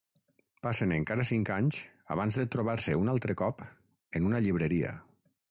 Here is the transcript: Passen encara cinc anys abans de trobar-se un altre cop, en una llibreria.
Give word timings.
Passen 0.67 0.93
encara 0.95 1.25
cinc 1.29 1.51
anys 1.55 1.81
abans 2.15 2.39
de 2.41 2.47
trobar-se 2.57 2.97
un 3.03 3.13
altre 3.15 3.37
cop, 3.43 3.63
en 4.21 4.29
una 4.33 4.43
llibreria. 4.49 4.97